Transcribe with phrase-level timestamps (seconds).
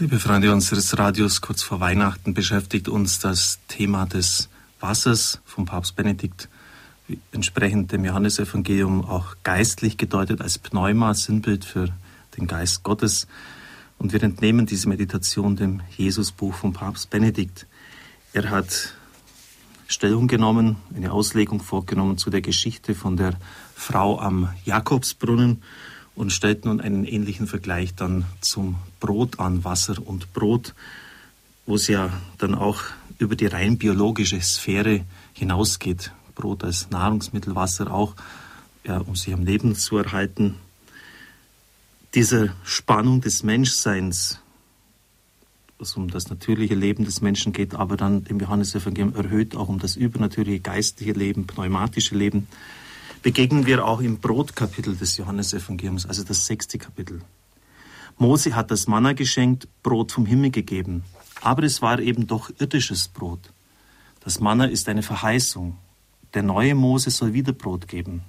[0.00, 4.48] Liebe Freunde unseres Radios, kurz vor Weihnachten beschäftigt uns das Thema des
[4.80, 6.48] Wassers vom Papst Benedikt,
[7.30, 11.90] entsprechend dem Johannesevangelium auch geistlich gedeutet als Pneuma, Sinnbild für
[12.36, 13.28] den Geist Gottes.
[13.96, 17.68] Und wir entnehmen diese Meditation dem Jesusbuch vom Papst Benedikt.
[18.32, 18.94] Er hat
[19.86, 23.38] Stellung genommen, eine Auslegung vorgenommen zu der Geschichte von der
[23.76, 25.62] Frau am Jakobsbrunnen
[26.14, 30.74] und stellt nun einen ähnlichen Vergleich dann zum Brot an, Wasser und Brot,
[31.66, 32.82] wo es ja dann auch
[33.18, 36.12] über die rein biologische Sphäre hinausgeht.
[36.34, 38.14] Brot als Nahrungsmittel, Wasser auch,
[38.84, 40.56] ja, um sich am Leben zu erhalten.
[42.14, 44.40] Diese Spannung des Menschseins,
[45.78, 49.78] was um das natürliche Leben des Menschen geht, aber dann im Johannesevangelium erhöht auch um
[49.78, 52.46] das übernatürliche geistliche Leben, pneumatische Leben,
[53.24, 57.22] begegnen wir auch im Brotkapitel des Johannesevangeliums, also das sechste Kapitel.
[58.18, 61.04] Mose hat das Manna geschenkt, Brot vom Himmel gegeben,
[61.40, 63.40] aber es war eben doch irdisches Brot.
[64.20, 65.78] Das Manna ist eine Verheißung.
[66.34, 68.24] Der neue Mose soll wieder Brot geben.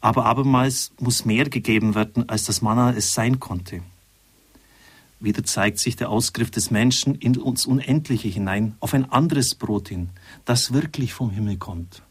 [0.00, 3.82] Aber abermals muss mehr gegeben werden, als das Manna es sein konnte.
[5.20, 9.90] Wieder zeigt sich der Ausgriff des Menschen in uns Unendliche hinein, auf ein anderes Brot
[9.90, 10.10] hin,
[10.44, 12.02] das wirklich vom Himmel kommt.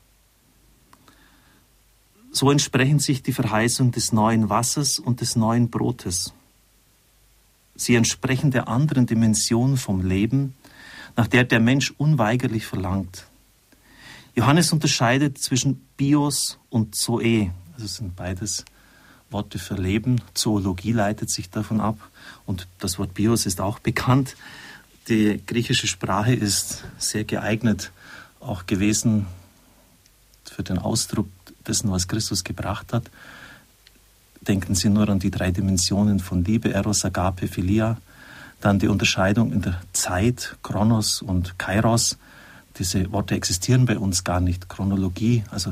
[2.32, 6.34] So entsprechen sich die Verheißung des neuen Wassers und des neuen Brotes.
[7.76, 10.56] Sie entsprechen der anderen Dimension vom Leben,
[11.18, 13.26] nach der der Mensch unweigerlich verlangt.
[14.34, 18.64] Johannes unterscheidet zwischen Bios und Zoe, also sind beides
[19.30, 20.22] Worte für Leben.
[20.34, 21.98] Zoologie leitet sich davon ab
[22.46, 24.38] und das Wort Bios ist auch bekannt.
[25.10, 27.92] Die griechische Sprache ist sehr geeignet
[28.40, 29.28] auch gewesen
[30.46, 31.28] für den Ausdruck
[31.68, 33.10] dessen, was Christus gebracht hat.
[34.42, 37.98] Denken Sie nur an die drei Dimensionen von Liebe, Eros, Agape, Philia.
[38.60, 42.18] Dann die Unterscheidung in der Zeit, Chronos und Kairos.
[42.78, 44.70] Diese Worte existieren bei uns gar nicht.
[44.70, 45.72] Chronologie, also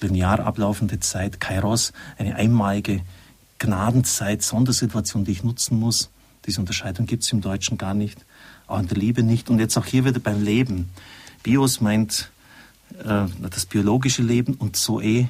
[0.00, 3.02] linear ablaufende Zeit, Kairos, eine einmalige
[3.58, 6.10] Gnadenzeit, Sondersituation, die ich nutzen muss.
[6.46, 8.24] Diese Unterscheidung gibt es im Deutschen gar nicht,
[8.66, 9.50] auch in der Liebe nicht.
[9.50, 10.88] Und jetzt auch hier wieder beim Leben.
[11.42, 12.30] Bios meint
[13.04, 15.28] äh, das biologische Leben und Zoe, äh,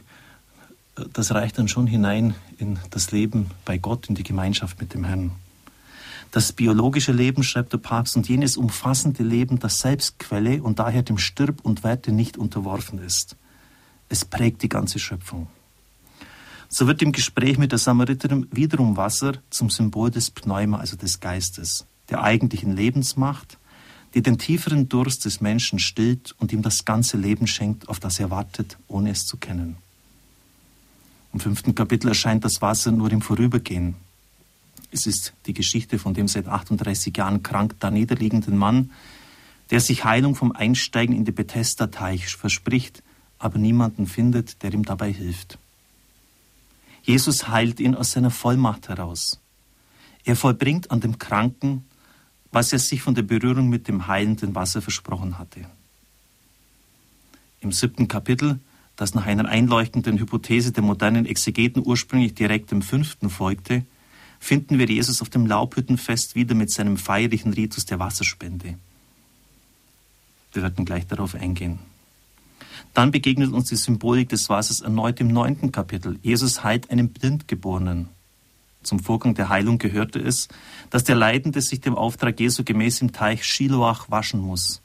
[1.13, 5.05] das reicht dann schon hinein in das Leben bei Gott, in die Gemeinschaft mit dem
[5.05, 5.33] Herrn.
[6.31, 11.19] Das biologische Leben, schreibt der Papst, und jenes umfassende Leben, das Selbstquelle und daher dem
[11.19, 13.37] Stirb und Werte nicht unterworfen ist.
[14.09, 15.49] Es prägt die ganze Schöpfung.
[16.69, 21.19] So wird im Gespräch mit der Samariterin wiederum Wasser zum Symbol des Pneuma, also des
[21.19, 23.59] Geistes, der eigentlichen Lebensmacht,
[24.15, 28.19] die den tieferen Durst des Menschen stillt und ihm das ganze Leben schenkt, auf das
[28.19, 29.77] er wartet, ohne es zu kennen.
[31.33, 33.95] Im fünften Kapitel erscheint das Wasser nur im Vorübergehen.
[34.91, 38.91] Es ist die Geschichte von dem seit 38 Jahren krank da niederliegenden Mann,
[39.71, 43.05] der sich Heilung vom Einsteigen in die Bethesda-Teich verspricht,
[43.39, 45.59] aber niemanden findet, der ihm dabei hilft.
[47.03, 49.41] Jesus heilt ihn aus seiner Vollmacht heraus.
[50.25, 51.85] Er vollbringt an dem Kranken
[52.53, 55.67] was er sich von der Berührung mit dem heilenden Wasser versprochen hatte.
[57.61, 58.59] Im siebten Kapitel,
[58.97, 63.85] das nach einer einleuchtenden Hypothese der modernen Exegeten ursprünglich direkt im fünften folgte,
[64.41, 68.79] finden wir Jesus auf dem Laubhüttenfest wieder mit seinem feierlichen Ritus der Wasserspende.
[70.53, 71.79] Wir werden gleich darauf eingehen.
[72.95, 76.19] Dann begegnet uns die Symbolik des Wassers erneut im neunten Kapitel.
[76.23, 78.09] Jesus heilt einen Blindgeborenen.
[78.83, 80.49] Zum Vorgang der Heilung gehörte es,
[80.89, 84.81] dass der Leidende sich dem Auftrag Jesu gemäß im Teich Shiloach waschen muss.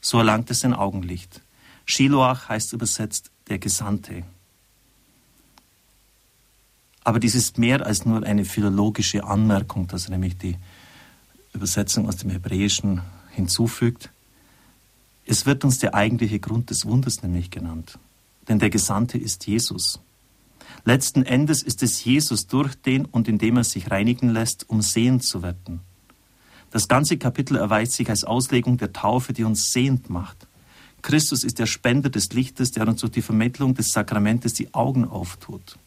[0.00, 1.40] So erlangt es sein Augenlicht.
[1.86, 4.24] Shiloach heißt übersetzt der Gesandte.
[7.02, 10.56] Aber dies ist mehr als nur eine philologische Anmerkung, dass er nämlich die
[11.52, 14.10] Übersetzung aus dem Hebräischen hinzufügt.
[15.26, 17.98] Es wird uns der eigentliche Grund des Wunders nämlich genannt.
[18.48, 20.00] Denn der Gesandte ist Jesus.
[20.84, 25.24] Letzten Endes ist es Jesus durch den und indem er sich reinigen lässt, um sehend
[25.24, 25.80] zu werden.
[26.70, 30.46] Das ganze Kapitel erweist sich als Auslegung der Taufe, die uns sehend macht.
[31.00, 35.04] Christus ist der Spender des Lichtes, der uns durch die Vermittlung des Sakramentes die Augen
[35.04, 35.78] auftut.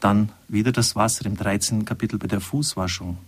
[0.00, 1.84] Dann wieder das Wasser im 13.
[1.84, 3.18] Kapitel bei der Fußwaschung.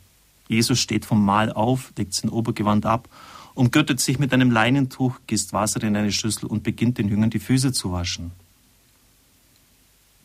[0.48, 3.08] Jesus steht vom Mahl auf, legt sein Obergewand ab,
[3.54, 7.38] umgürtet sich mit einem Leinentuch, gießt Wasser in eine Schüssel und beginnt den Jüngern die
[7.38, 8.32] Füße zu waschen.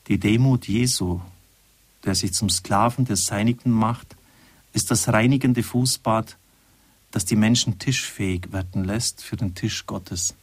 [0.09, 1.21] Die Demut Jesu,
[2.03, 4.15] der sich zum Sklaven der Seinigen macht,
[4.73, 6.35] ist das reinigende Fußbad,
[7.11, 10.33] das die Menschen tischfähig werden lässt für den Tisch Gottes.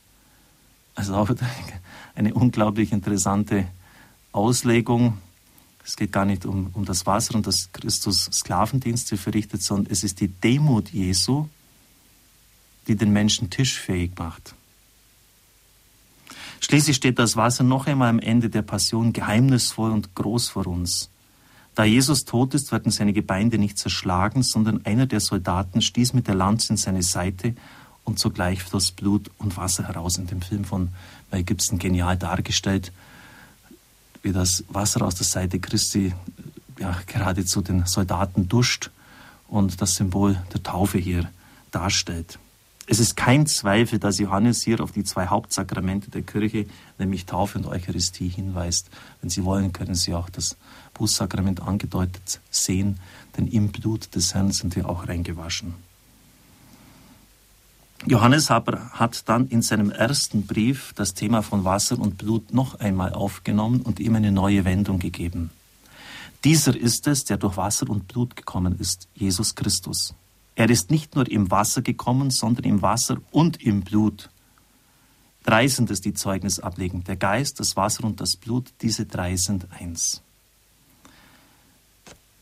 [0.95, 1.31] Also auch
[2.15, 3.67] eine unglaublich interessante
[4.31, 5.19] Auslegung.
[5.85, 10.05] Es geht gar nicht um, um das Wasser und dass Christus Sklavendienste verrichtet, sondern es
[10.05, 11.49] ist die Demut Jesu,
[12.87, 14.55] die den Menschen tischfähig macht.
[16.69, 21.11] Schließlich steht das Wasser noch einmal am Ende der Passion geheimnisvoll und groß vor uns.
[21.77, 26.27] Da Jesus tot ist, werden seine Gebeine nicht zerschlagen, sondern einer der Soldaten stieß mit
[26.27, 27.55] der Lanze in seine Seite
[28.03, 30.19] und sogleich floss Blut und Wasser heraus.
[30.19, 30.89] In dem Film von
[31.31, 32.91] Mel Gibson genial dargestellt,
[34.25, 36.15] wie das Wasser aus der Seite Christi
[36.81, 38.91] ja, geradezu den Soldaten duscht
[39.47, 41.31] und das Symbol der Taufe hier
[41.71, 42.41] darstellt.
[42.89, 46.67] Es ist kein Zweifel, dass Johannes hier auf die zwei Hauptsakramente der Kirche,
[46.99, 48.91] nämlich Taufe und Eucharistie, hinweist.
[49.21, 50.57] Wenn Sie wollen, können Sie auch das
[50.95, 53.01] Bußsakrament angedeutet sehen,
[53.37, 55.75] denn im Blut des Herrn sind wir auch reingewaschen.
[58.07, 62.79] Johannes aber hat dann in seinem ersten Brief das Thema von Wasser und Blut noch
[62.79, 65.51] einmal aufgenommen und ihm eine neue Wendung gegeben.
[66.45, 70.15] Dieser ist es, der durch Wasser und Blut gekommen ist, Jesus Christus.
[70.57, 74.31] Er ist nicht nur im Wasser gekommen, sondern im Wasser und im Blut.
[75.45, 77.05] Drei sind es, die Zeugnis ablegen.
[77.05, 80.23] Der Geist, das Wasser und das Blut, diese drei sind eins.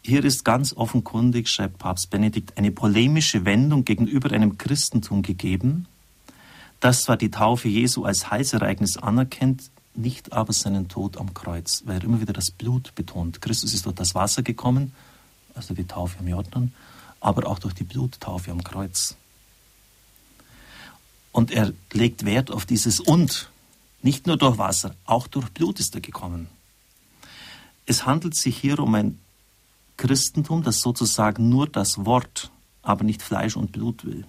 [0.02, 5.87] Hier ist ganz offenkundig, schreibt Papst Benedikt, eine polemische Wendung gegenüber einem Christentum gegeben,
[6.81, 11.96] das zwar die Taufe Jesu als Heilsereignis anerkennt, nicht aber seinen Tod am Kreuz, weil
[11.96, 13.40] er immer wieder das Blut betont.
[13.40, 14.93] Christus ist durch das Wasser gekommen,
[15.55, 16.72] also die Taufe am Jordan,
[17.25, 19.17] aber auch durch die Bluttaufe am Kreuz.
[21.32, 23.50] Und er legt Wert auf dieses Und.
[24.03, 26.49] Nicht nur durch Wasser, auch durch Blut ist er gekommen.
[27.87, 29.19] Es handelt sich hier um ein
[29.97, 32.50] Christentum, das sozusagen nur das Wort,
[32.82, 34.26] aber nicht Fleisch und Blut will.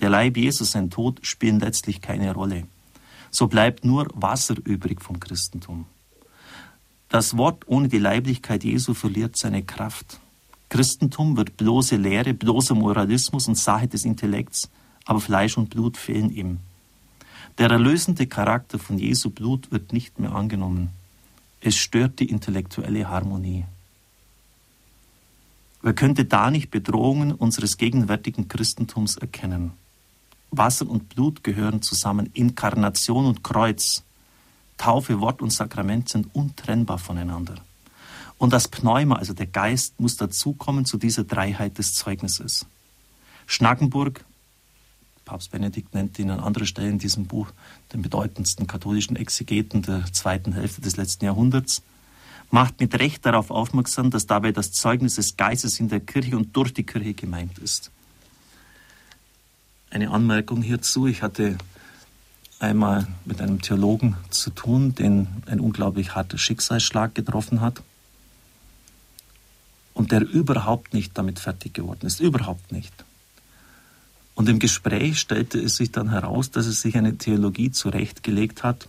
[0.00, 2.66] Der Leib Jesus, sein Tod spielen letztlich keine Rolle.
[3.30, 5.86] So bleibt nur Wasser übrig vom Christentum.
[7.08, 10.20] Das Wort ohne die Leiblichkeit Jesu verliert seine Kraft.
[10.68, 14.68] Christentum wird bloße Lehre, bloßer Moralismus und Sache des Intellekts,
[15.04, 16.58] aber Fleisch und Blut fehlen ihm.
[17.58, 20.90] Der erlösende Charakter von Jesu Blut wird nicht mehr angenommen.
[21.60, 23.64] Es stört die intellektuelle Harmonie.
[25.82, 29.72] Wer könnte da nicht Bedrohungen unseres gegenwärtigen Christentums erkennen?
[30.50, 34.02] Wasser und Blut gehören zusammen, Inkarnation und Kreuz,
[34.76, 37.54] Taufe, Wort und Sakrament sind untrennbar voneinander.
[38.38, 42.66] Und das Pneuma, also der Geist, muss dazukommen zu dieser Dreiheit des Zeugnisses.
[43.46, 44.24] Schnackenburg,
[45.24, 47.48] Papst Benedikt nennt ihn an anderer Stelle in diesem Buch
[47.92, 51.82] den bedeutendsten katholischen Exegeten der zweiten Hälfte des letzten Jahrhunderts,
[52.50, 56.54] macht mit Recht darauf aufmerksam, dass dabei das Zeugnis des Geistes in der Kirche und
[56.54, 57.90] durch die Kirche gemeint ist.
[59.90, 61.06] Eine Anmerkung hierzu.
[61.06, 61.56] Ich hatte
[62.60, 67.82] einmal mit einem Theologen zu tun, den ein unglaublich harter Schicksalsschlag getroffen hat
[70.06, 72.92] und der überhaupt nicht damit fertig geworden ist, überhaupt nicht.
[74.36, 78.86] Und im Gespräch stellte es sich dann heraus, dass er sich eine Theologie zurechtgelegt hat,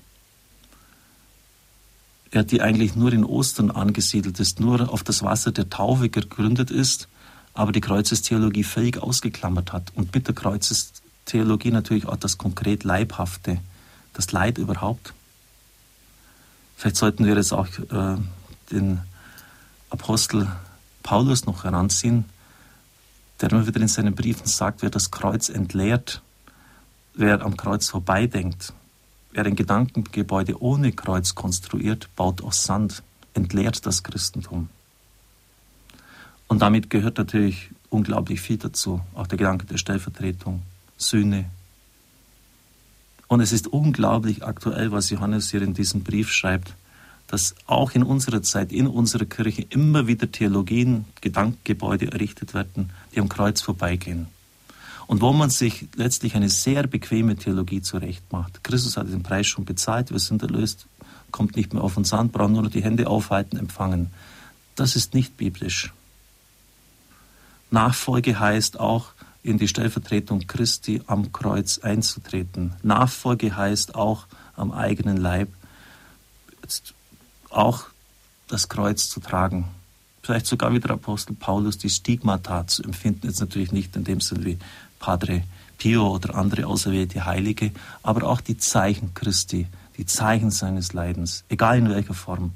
[2.29, 6.69] er die eigentlich nur in Ostern angesiedelt ist, nur auf das Wasser der Taufe gegründet
[6.69, 7.07] ist,
[7.55, 13.57] aber die Kreuzestheologie völlig ausgeklammert hat und mit der Kreuzestheologie natürlich auch das konkret Leibhafte,
[14.13, 15.15] das Leid überhaupt.
[16.75, 18.17] Vielleicht sollten wir jetzt auch äh,
[18.71, 18.99] den
[19.89, 20.47] Apostel
[21.07, 22.25] Paulus noch heranziehen,
[23.39, 26.21] der immer wieder in seinen Briefen sagt, wer das Kreuz entleert,
[27.13, 28.73] wer am Kreuz vorbeidenkt,
[29.31, 34.67] wer ein Gedankengebäude ohne Kreuz konstruiert, baut aus Sand, entleert das Christentum.
[36.49, 40.61] Und damit gehört natürlich unglaublich viel dazu, auch der Gedanke der Stellvertretung,
[40.97, 41.45] Sühne.
[43.29, 46.73] Und es ist unglaublich aktuell, was Johannes hier in diesem Brief schreibt
[47.27, 53.19] dass auch in unserer Zeit, in unserer Kirche immer wieder Theologien, Gedankengebäude errichtet werden, die
[53.19, 54.27] am Kreuz vorbeigehen.
[55.07, 58.63] Und wo man sich letztlich eine sehr bequeme Theologie zurechtmacht.
[58.63, 60.87] Christus hat den Preis schon bezahlt, wir sind erlöst,
[61.31, 64.11] kommt nicht mehr auf uns an, brauchen nur noch die Hände aufhalten, empfangen.
[64.75, 65.93] Das ist nicht biblisch.
[67.71, 69.11] Nachfolge heißt auch,
[69.43, 72.73] in die Stellvertretung Christi am Kreuz einzutreten.
[72.83, 75.49] Nachfolge heißt auch am eigenen Leib
[76.61, 76.93] jetzt
[77.57, 77.85] auch
[78.47, 79.65] das Kreuz zu tragen.
[80.21, 84.21] Vielleicht sogar wie der Apostel Paulus die Stigmata zu empfinden, jetzt natürlich nicht in dem
[84.21, 84.57] Sinne wie
[84.99, 85.43] Padre
[85.77, 87.71] Pio oder andere auserwählte Heilige,
[88.03, 92.51] aber auch die Zeichen Christi, die Zeichen seines Leidens, egal in welcher Form.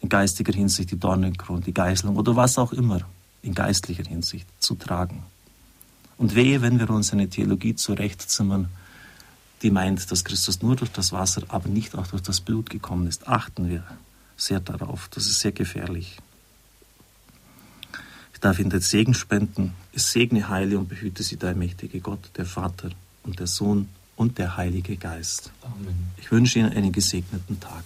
[0.00, 3.00] In geistiger Hinsicht die Dornenkrone, die Geißelung oder was auch immer,
[3.42, 5.22] in geistlicher Hinsicht zu tragen.
[6.18, 8.68] Und wehe, wenn wir uns eine Theologie zurechtzimmern,
[9.62, 13.06] die meint, dass Christus nur durch das Wasser, aber nicht auch durch das Blut gekommen
[13.06, 13.28] ist.
[13.28, 13.84] Achten wir
[14.36, 15.08] sehr darauf.
[15.08, 16.18] Das ist sehr gefährlich.
[18.32, 19.74] Ich darf Ihnen den Segen spenden.
[19.92, 22.90] Es segne, heile und behüte Sie, der mächtige Gott, der Vater
[23.22, 25.50] und der Sohn und der Heilige Geist.
[25.62, 26.08] Amen.
[26.18, 27.84] Ich wünsche Ihnen einen gesegneten Tag.